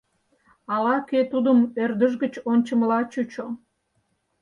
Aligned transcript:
Ала-кӧ 0.73 1.19
тудым 1.31 1.59
ӧрдыж 1.83 2.13
гыч 2.23 2.33
ончымыла 2.51 2.99
чучо. 3.11 3.47